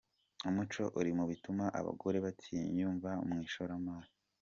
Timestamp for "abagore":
1.79-2.17